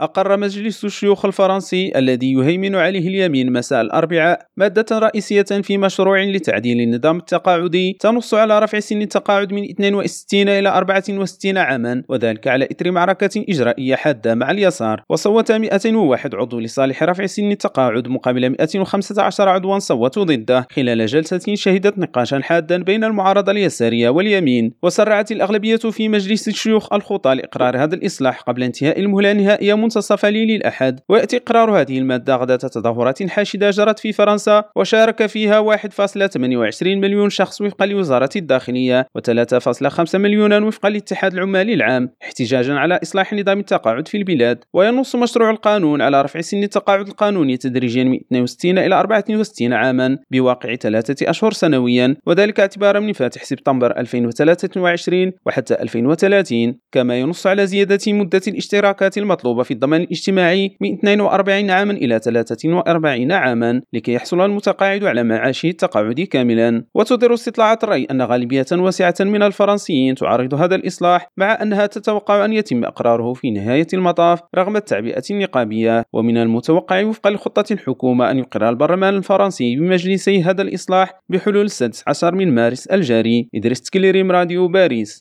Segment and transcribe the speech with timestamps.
[0.00, 6.80] أقر مجلس الشيوخ الفرنسي الذي يهيمن عليه اليمين مساء الأربعاء مادة رئيسية في مشروع لتعديل
[6.80, 12.90] النظام التقاعدي تنص على رفع سن التقاعد من 62 إلى 64 عاما وذلك على إثر
[12.90, 15.02] معركة إجرائية حادة مع اليسار.
[15.08, 21.98] وصوت 101 عضو لصالح رفع سن التقاعد مقابل 115 عضوا صوتوا ضده خلال جلسة شهدت
[21.98, 24.72] نقاشا حادا بين المعارضة اليسارية واليمين.
[24.82, 30.50] وسرعت الأغلبية في مجلس الشيوخ الخطى لإقرار هذا الإصلاح قبل انتهاء المهلة النهائية منتصف ليل
[30.50, 37.30] الأحد ويأتي إقرار هذه المادة غدا تظاهرات حاشدة جرت في فرنسا وشارك فيها 1.28 مليون
[37.30, 44.08] شخص وفقا لوزارة الداخلية و3.5 مليونا وفقا للاتحاد العمالي العام احتجاجا على إصلاح نظام التقاعد
[44.08, 44.64] في البلاد.
[44.72, 50.74] وينص مشروع القانون على رفع سن التقاعد القانوني تدريجيا من 62 إلى 64 عاما بواقع
[50.74, 58.12] ثلاثة أشهر سنويا وذلك اعتبارا من فاتح سبتمبر 2023 وحتى 2030 كما ينص على زيادة
[58.12, 65.04] مدة الاشتراكات المطلوبة في الضمان الاجتماعي من 42 عاما إلى 43 عاما لكي يحصل المتقاعد
[65.04, 66.84] على معاشه التقاعدي كاملا.
[66.94, 72.52] وتظهر استطلاعات الرأي أن غالبية واسعة من الفرنسيين تعارض هذا الإصلاح مع أنها تتوقع أن
[72.52, 76.04] يتم إقراره في نهاية المطاف رغم التعبئة النقابية.
[76.12, 82.34] ومن المتوقع وفقا لخطة الحكومة أن يقر البرلمان الفرنسي بمجلسي هذا الإصلاح بحلول السادس عشر
[82.34, 83.48] من مارس الجاري.
[83.54, 85.16] إدريس تكليريم راديو باريس.